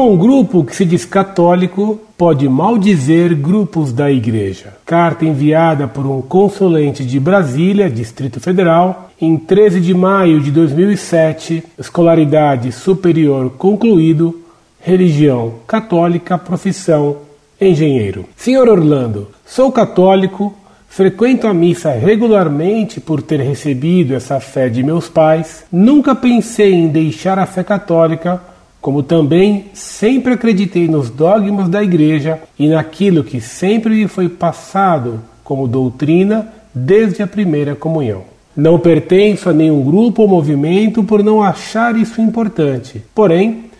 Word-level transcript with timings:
Como 0.00 0.14
um 0.14 0.16
grupo 0.16 0.64
que 0.64 0.74
se 0.74 0.86
diz 0.86 1.04
católico 1.04 2.00
pode 2.16 2.48
maldizer 2.48 3.36
grupos 3.36 3.92
da 3.92 4.10
igreja? 4.10 4.72
Carta 4.86 5.26
enviada 5.26 5.86
por 5.86 6.06
um 6.06 6.22
consulente 6.22 7.04
de 7.04 7.20
Brasília, 7.20 7.90
Distrito 7.90 8.40
Federal, 8.40 9.10
em 9.20 9.36
13 9.36 9.78
de 9.78 9.92
maio 9.92 10.40
de 10.40 10.50
2007, 10.52 11.62
escolaridade 11.78 12.72
superior 12.72 13.50
concluído, 13.58 14.40
religião 14.80 15.56
católica, 15.66 16.38
profissão 16.38 17.18
engenheiro. 17.60 18.24
Senhor 18.34 18.70
Orlando, 18.70 19.28
sou 19.44 19.70
católico, 19.70 20.54
frequento 20.88 21.46
a 21.46 21.52
missa 21.52 21.90
regularmente 21.90 23.02
por 23.02 23.20
ter 23.20 23.40
recebido 23.40 24.14
essa 24.14 24.40
fé 24.40 24.70
de 24.70 24.82
meus 24.82 25.10
pais. 25.10 25.64
Nunca 25.70 26.14
pensei 26.14 26.72
em 26.72 26.88
deixar 26.88 27.38
a 27.38 27.44
fé 27.44 27.62
católica, 27.62 28.40
como 28.80 29.02
também 29.02 29.66
sempre 29.74 30.32
acreditei 30.32 30.88
nos 30.88 31.10
dogmas 31.10 31.68
da 31.68 31.82
igreja 31.82 32.40
e 32.58 32.68
naquilo 32.68 33.24
que 33.24 33.40
sempre 33.40 33.94
me 33.94 34.08
foi 34.08 34.28
passado 34.28 35.20
como 35.44 35.68
doutrina 35.68 36.48
desde 36.74 37.22
a 37.22 37.26
primeira 37.26 37.74
comunhão. 37.74 38.22
Não 38.56 38.78
pertenço 38.78 39.48
a 39.48 39.52
nenhum 39.52 39.82
grupo 39.82 40.22
ou 40.22 40.28
movimento 40.28 41.04
por 41.04 41.22
não 41.22 41.42
achar 41.42 41.96
isso 41.96 42.20
importante. 42.20 43.02
Porém, 43.14 43.70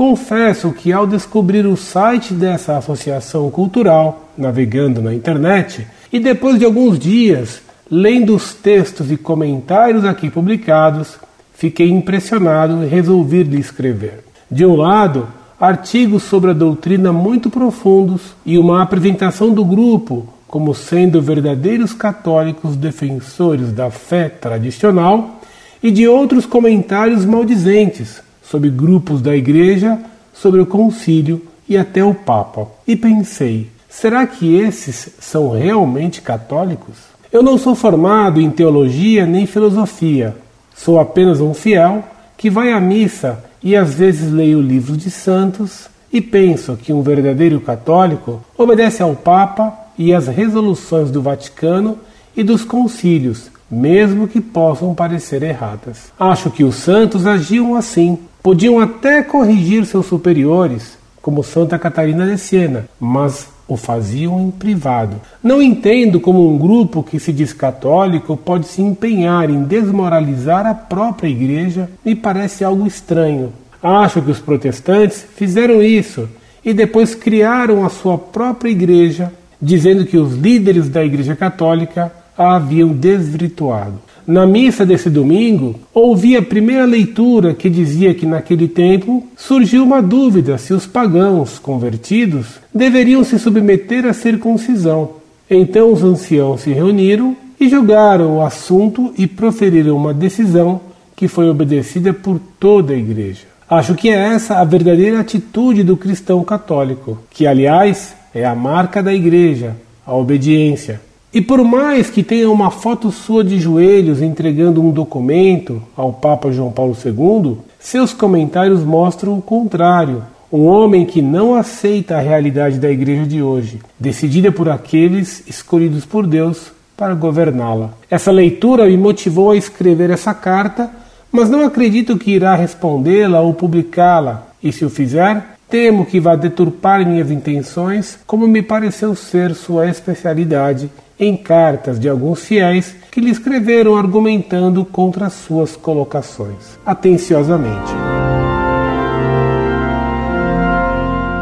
Confesso 0.00 0.72
que 0.72 0.94
ao 0.94 1.06
descobrir 1.06 1.66
o 1.66 1.76
site 1.76 2.32
dessa 2.32 2.78
associação 2.78 3.50
cultural, 3.50 4.30
navegando 4.34 5.02
na 5.02 5.12
internet, 5.12 5.86
e 6.10 6.18
depois 6.18 6.58
de 6.58 6.64
alguns 6.64 6.98
dias 6.98 7.60
lendo 7.90 8.34
os 8.34 8.54
textos 8.54 9.12
e 9.12 9.18
comentários 9.18 10.06
aqui 10.06 10.30
publicados, 10.30 11.18
fiquei 11.52 11.90
impressionado 11.90 12.82
e 12.82 12.88
resolvi 12.88 13.42
lhe 13.42 13.60
escrever. 13.60 14.24
De 14.50 14.66
um 14.66 14.74
lado, 14.76 15.28
artigos 15.60 16.24
sobre 16.24 16.50
a 16.50 16.54
doutrina 16.54 17.12
muito 17.12 17.48
profundos 17.50 18.34
e 18.44 18.58
uma 18.58 18.82
apresentação 18.82 19.52
do 19.52 19.64
grupo 19.64 20.26
como 20.50 20.74
sendo 20.74 21.22
verdadeiros 21.22 21.92
católicos 21.92 22.74
defensores 22.74 23.70
da 23.70 23.88
fé 23.88 24.28
tradicional, 24.28 25.40
e 25.80 25.90
de 25.90 26.08
outros 26.08 26.44
comentários 26.44 27.24
maldizentes 27.24 28.20
sobre 28.42 28.68
grupos 28.68 29.22
da 29.22 29.34
igreja, 29.34 29.98
sobre 30.34 30.60
o 30.60 30.66
concílio 30.66 31.40
e 31.68 31.78
até 31.78 32.04
o 32.04 32.12
Papa. 32.12 32.66
E 32.86 32.96
pensei: 32.96 33.68
será 33.88 34.26
que 34.26 34.56
esses 34.56 35.14
são 35.20 35.50
realmente 35.50 36.20
católicos? 36.20 36.96
Eu 37.32 37.42
não 37.42 37.56
sou 37.56 37.76
formado 37.76 38.40
em 38.40 38.50
teologia 38.50 39.24
nem 39.24 39.46
filosofia. 39.46 40.36
Sou 40.74 40.98
apenas 40.98 41.40
um 41.40 41.54
fiel 41.54 42.02
que 42.36 42.50
vai 42.50 42.72
à 42.72 42.80
missa 42.80 43.44
e 43.62 43.76
às 43.76 43.94
vezes 43.94 44.30
leio 44.30 44.60
livros 44.60 44.98
de 44.98 45.10
santos 45.10 45.88
e 46.12 46.20
penso 46.20 46.76
que 46.76 46.92
um 46.92 47.02
verdadeiro 47.02 47.60
católico 47.60 48.42
obedece 48.56 49.02
ao 49.02 49.14
Papa 49.14 49.72
e 49.96 50.12
às 50.14 50.26
resoluções 50.26 51.10
do 51.10 51.22
Vaticano 51.22 51.98
e 52.36 52.42
dos 52.42 52.64
concílios, 52.64 53.50
mesmo 53.70 54.26
que 54.26 54.40
possam 54.40 54.94
parecer 54.94 55.42
erradas. 55.42 56.12
Acho 56.18 56.50
que 56.50 56.64
os 56.64 56.76
santos 56.76 57.26
agiam 57.26 57.76
assim, 57.76 58.18
Podiam 58.42 58.80
até 58.80 59.22
corrigir 59.22 59.84
seus 59.84 60.06
superiores, 60.06 60.96
como 61.20 61.44
Santa 61.44 61.78
Catarina 61.78 62.26
de 62.26 62.38
Siena, 62.38 62.88
mas 62.98 63.48
o 63.70 63.76
faziam 63.76 64.40
em 64.40 64.50
privado. 64.50 65.16
Não 65.42 65.62
entendo 65.62 66.20
como 66.20 66.48
um 66.48 66.58
grupo 66.58 67.02
que 67.02 67.20
se 67.20 67.32
diz 67.32 67.52
católico 67.52 68.36
pode 68.36 68.66
se 68.66 68.82
empenhar 68.82 69.48
em 69.48 69.62
desmoralizar 69.62 70.66
a 70.66 70.74
própria 70.74 71.28
igreja, 71.28 71.88
me 72.04 72.14
parece 72.14 72.64
algo 72.64 72.86
estranho. 72.86 73.52
Acho 73.82 74.20
que 74.20 74.30
os 74.30 74.40
protestantes 74.40 75.24
fizeram 75.36 75.82
isso 75.82 76.28
e 76.64 76.74
depois 76.74 77.14
criaram 77.14 77.84
a 77.84 77.88
sua 77.88 78.18
própria 78.18 78.70
igreja, 78.70 79.32
dizendo 79.60 80.04
que 80.04 80.18
os 80.18 80.34
líderes 80.34 80.88
da 80.88 81.04
Igreja 81.04 81.34
Católica 81.34 82.12
a 82.36 82.56
haviam 82.56 82.88
desvirtuado. 82.88 84.00
Na 84.30 84.46
missa 84.46 84.86
desse 84.86 85.10
domingo, 85.10 85.74
ouvi 85.92 86.36
a 86.36 86.42
primeira 86.42 86.84
leitura 86.84 87.52
que 87.52 87.68
dizia 87.68 88.14
que 88.14 88.24
naquele 88.24 88.68
tempo 88.68 89.26
surgiu 89.36 89.82
uma 89.82 90.00
dúvida 90.00 90.56
se 90.56 90.72
os 90.72 90.86
pagãos 90.86 91.58
convertidos 91.58 92.46
deveriam 92.72 93.24
se 93.24 93.40
submeter 93.40 94.06
à 94.06 94.12
circuncisão. 94.12 95.14
Então 95.50 95.92
os 95.92 96.04
anciãos 96.04 96.60
se 96.60 96.72
reuniram 96.72 97.36
e 97.58 97.68
julgaram 97.68 98.36
o 98.36 98.42
assunto 98.42 99.12
e 99.18 99.26
proferiram 99.26 99.96
uma 99.96 100.14
decisão 100.14 100.80
que 101.16 101.26
foi 101.26 101.50
obedecida 101.50 102.12
por 102.12 102.40
toda 102.60 102.92
a 102.92 102.96
igreja. 102.96 103.42
Acho 103.68 103.96
que 103.96 104.10
é 104.10 104.14
essa 104.14 104.58
a 104.58 104.64
verdadeira 104.64 105.18
atitude 105.18 105.82
do 105.82 105.96
cristão 105.96 106.44
católico, 106.44 107.18
que 107.30 107.48
aliás 107.48 108.14
é 108.32 108.44
a 108.44 108.54
marca 108.54 109.02
da 109.02 109.12
igreja, 109.12 109.74
a 110.06 110.14
obediência. 110.14 111.00
E 111.32 111.40
por 111.40 111.62
mais 111.62 112.10
que 112.10 112.24
tenha 112.24 112.50
uma 112.50 112.72
foto 112.72 113.12
sua 113.12 113.44
de 113.44 113.60
joelhos 113.60 114.20
entregando 114.20 114.82
um 114.82 114.90
documento 114.90 115.80
ao 115.96 116.12
Papa 116.12 116.50
João 116.50 116.72
Paulo 116.72 116.96
II, 117.04 117.58
seus 117.78 118.12
comentários 118.12 118.82
mostram 118.82 119.38
o 119.38 119.42
contrário. 119.42 120.24
Um 120.52 120.66
homem 120.66 121.06
que 121.06 121.22
não 121.22 121.54
aceita 121.54 122.16
a 122.16 122.20
realidade 122.20 122.80
da 122.80 122.90
igreja 122.90 123.24
de 123.24 123.40
hoje, 123.40 123.78
decidida 123.96 124.50
por 124.50 124.68
aqueles 124.68 125.44
escolhidos 125.46 126.04
por 126.04 126.26
Deus 126.26 126.72
para 126.96 127.14
governá-la. 127.14 127.90
Essa 128.10 128.32
leitura 128.32 128.86
me 128.86 128.96
motivou 128.96 129.52
a 129.52 129.56
escrever 129.56 130.10
essa 130.10 130.34
carta, 130.34 130.90
mas 131.30 131.48
não 131.48 131.64
acredito 131.64 132.18
que 132.18 132.32
irá 132.32 132.56
respondê-la 132.56 133.40
ou 133.40 133.54
publicá-la, 133.54 134.48
e 134.60 134.72
se 134.72 134.84
o 134.84 134.90
fizer, 134.90 135.56
temo 135.68 136.04
que 136.04 136.18
vá 136.18 136.34
deturpar 136.34 137.06
minhas 137.06 137.30
intenções, 137.30 138.18
como 138.26 138.48
me 138.48 138.60
pareceu 138.60 139.14
ser 139.14 139.54
sua 139.54 139.88
especialidade 139.88 140.90
em 141.20 141.36
cartas 141.36 142.00
de 142.00 142.08
alguns 142.08 142.40
fiéis 142.40 142.96
que 143.12 143.20
lhe 143.20 143.30
escreveram 143.30 143.94
argumentando 143.94 144.84
contra 144.86 145.28
suas 145.28 145.76
colocações. 145.76 146.78
Atenciosamente. 146.84 147.92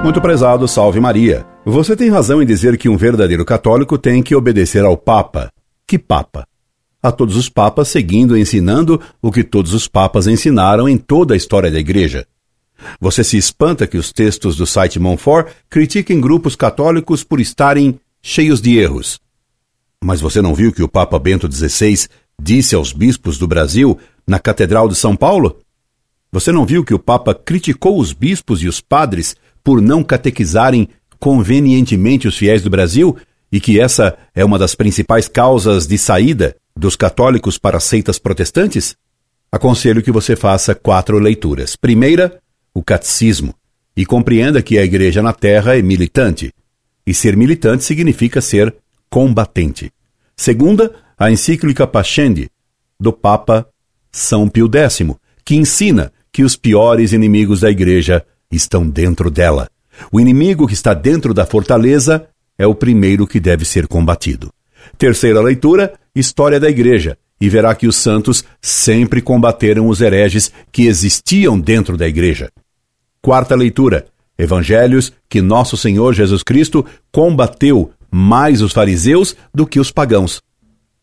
Muito 0.02 0.20
prezado, 0.20 0.66
salve 0.66 0.98
Maria. 0.98 1.46
Você 1.64 1.94
tem 1.94 2.10
razão 2.10 2.42
em 2.42 2.46
dizer 2.46 2.76
que 2.76 2.88
um 2.88 2.96
verdadeiro 2.96 3.44
católico 3.44 3.96
tem 3.96 4.22
que 4.22 4.34
obedecer 4.34 4.84
ao 4.84 4.96
Papa. 4.96 5.50
Que 5.86 5.98
Papa? 5.98 6.44
A 7.00 7.12
todos 7.12 7.36
os 7.36 7.48
papas 7.48 7.88
seguindo 7.88 8.36
e 8.36 8.40
ensinando 8.40 9.00
o 9.22 9.30
que 9.30 9.44
todos 9.44 9.72
os 9.74 9.86
papas 9.86 10.26
ensinaram 10.26 10.88
em 10.88 10.96
toda 10.96 11.34
a 11.34 11.36
história 11.36 11.70
da 11.70 11.78
Igreja. 11.78 12.26
Você 13.00 13.22
se 13.22 13.36
espanta 13.36 13.86
que 13.86 13.96
os 13.96 14.12
textos 14.12 14.56
do 14.56 14.66
site 14.66 14.98
Monfort 14.98 15.48
critiquem 15.70 16.20
grupos 16.20 16.56
católicos 16.56 17.22
por 17.22 17.40
estarem 17.40 17.98
cheios 18.22 18.60
de 18.60 18.78
erros. 18.78 19.20
Mas 20.02 20.20
você 20.20 20.40
não 20.40 20.54
viu 20.54 20.72
que 20.72 20.82
o 20.82 20.88
Papa 20.88 21.18
Bento 21.18 21.50
XVI 21.50 22.06
disse 22.40 22.74
aos 22.74 22.92
bispos 22.92 23.36
do 23.36 23.48
Brasil 23.48 23.98
na 24.26 24.38
Catedral 24.38 24.88
de 24.88 24.94
São 24.94 25.16
Paulo? 25.16 25.60
Você 26.30 26.52
não 26.52 26.64
viu 26.64 26.84
que 26.84 26.94
o 26.94 26.98
Papa 26.98 27.34
criticou 27.34 27.98
os 27.98 28.12
bispos 28.12 28.62
e 28.62 28.68
os 28.68 28.80
padres 28.80 29.34
por 29.64 29.80
não 29.80 30.04
catequizarem 30.04 30.88
convenientemente 31.18 32.28
os 32.28 32.36
fiéis 32.36 32.62
do 32.62 32.70
Brasil 32.70 33.16
e 33.50 33.60
que 33.60 33.80
essa 33.80 34.16
é 34.34 34.44
uma 34.44 34.58
das 34.58 34.74
principais 34.74 35.26
causas 35.26 35.86
de 35.86 35.98
saída 35.98 36.54
dos 36.76 36.94
católicos 36.94 37.58
para 37.58 37.80
seitas 37.80 38.18
protestantes? 38.18 38.94
Aconselho 39.50 40.02
que 40.02 40.12
você 40.12 40.36
faça 40.36 40.74
quatro 40.74 41.18
leituras. 41.18 41.74
Primeira, 41.74 42.38
o 42.74 42.82
catecismo, 42.82 43.54
e 43.96 44.06
compreenda 44.06 44.62
que 44.62 44.78
a 44.78 44.84
igreja 44.84 45.22
na 45.22 45.32
terra 45.32 45.76
é 45.76 45.82
militante. 45.82 46.52
E 47.06 47.14
ser 47.14 47.36
militante 47.36 47.82
significa 47.82 48.40
ser 48.40 48.74
combatente. 49.10 49.92
Segunda, 50.36 50.94
a 51.18 51.30
encíclica 51.30 51.86
Pascendi, 51.86 52.50
do 52.98 53.12
Papa 53.12 53.66
São 54.10 54.48
Pio 54.48 54.70
X, 54.72 55.02
que 55.44 55.56
ensina 55.56 56.12
que 56.32 56.42
os 56.42 56.56
piores 56.56 57.12
inimigos 57.12 57.60
da 57.60 57.70
Igreja 57.70 58.24
estão 58.50 58.88
dentro 58.88 59.30
dela. 59.30 59.68
O 60.12 60.20
inimigo 60.20 60.66
que 60.66 60.74
está 60.74 60.94
dentro 60.94 61.34
da 61.34 61.44
fortaleza 61.44 62.28
é 62.56 62.66
o 62.66 62.74
primeiro 62.74 63.26
que 63.26 63.40
deve 63.40 63.64
ser 63.64 63.86
combatido. 63.86 64.52
Terceira 64.96 65.40
leitura, 65.40 65.94
História 66.14 66.58
da 66.58 66.68
Igreja, 66.68 67.16
e 67.40 67.48
verá 67.48 67.74
que 67.74 67.86
os 67.86 67.96
santos 67.96 68.44
sempre 68.60 69.22
combateram 69.22 69.88
os 69.88 70.00
hereges 70.00 70.52
que 70.72 70.86
existiam 70.86 71.58
dentro 71.58 71.96
da 71.96 72.08
Igreja. 72.08 72.50
Quarta 73.22 73.54
leitura, 73.54 74.06
Evangelhos 74.38 75.12
que 75.28 75.42
nosso 75.42 75.76
Senhor 75.76 76.14
Jesus 76.14 76.42
Cristo 76.42 76.86
combateu 77.10 77.92
mais 78.10 78.62
os 78.62 78.72
fariseus 78.72 79.36
do 79.52 79.66
que 79.66 79.80
os 79.80 79.90
pagãos, 79.90 80.40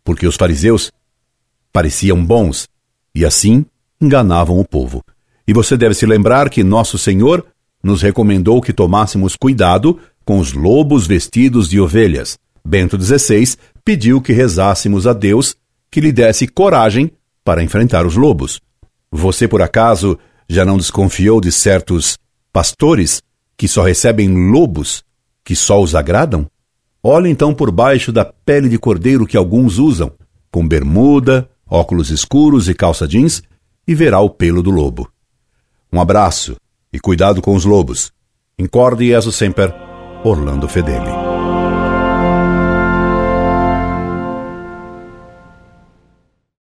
porque 0.03 0.25
os 0.25 0.35
fariseus 0.35 0.91
pareciam 1.71 2.23
bons 2.23 2.67
e 3.13 3.25
assim 3.25 3.65
enganavam 4.01 4.59
o 4.59 4.65
povo. 4.65 5.03
E 5.47 5.53
você 5.53 5.77
deve 5.77 5.93
se 5.93 6.05
lembrar 6.05 6.49
que 6.49 6.63
nosso 6.63 6.97
Senhor 6.97 7.45
nos 7.83 8.01
recomendou 8.01 8.61
que 8.61 8.73
tomássemos 8.73 9.35
cuidado 9.35 9.99
com 10.23 10.39
os 10.39 10.53
lobos 10.53 11.05
vestidos 11.05 11.69
de 11.69 11.79
ovelhas. 11.79 12.37
Bento 12.65 12.99
XVI 12.99 13.55
pediu 13.83 14.19
que 14.19 14.33
rezássemos 14.33 15.05
a 15.05 15.13
Deus 15.13 15.55
que 15.91 16.01
lhe 16.01 16.11
desse 16.11 16.47
coragem 16.47 17.11
para 17.43 17.63
enfrentar 17.63 18.07
os 18.07 18.15
lobos. 18.15 18.59
Você, 19.11 19.47
por 19.47 19.61
acaso, 19.61 20.17
já 20.49 20.65
não 20.65 20.77
desconfiou 20.77 21.39
de 21.39 21.51
certos 21.51 22.17
pastores 22.51 23.21
que 23.57 23.67
só 23.67 23.83
recebem 23.83 24.51
lobos 24.51 25.03
que 25.43 25.55
só 25.55 25.81
os 25.81 25.95
agradam? 25.95 26.47
Olhe 27.01 27.29
então 27.29 27.53
por 27.53 27.71
baixo 27.71 28.11
da 28.11 28.25
pele 28.25 28.67
de 28.67 28.79
cordeiro 28.79 29.27
que 29.27 29.37
alguns 29.37 29.77
usam, 29.77 30.11
com 30.51 30.67
bermuda, 30.67 31.49
óculos 31.69 32.09
escuros 32.09 32.67
e 32.67 32.73
calça 32.73 33.07
jeans, 33.07 33.43
e 33.87 33.93
verá 33.93 34.19
o 34.19 34.29
pelo 34.29 34.63
do 34.63 34.71
lobo. 34.71 35.11
Um 35.93 36.01
abraço 36.01 36.55
e 36.91 36.99
cuidado 36.99 37.41
com 37.41 37.53
os 37.55 37.65
lobos. 37.65 38.11
Incorde 38.57 39.05
e 39.05 39.31
sempre, 39.31 39.73
Orlando 40.23 40.67
Fedeli. 40.67 41.34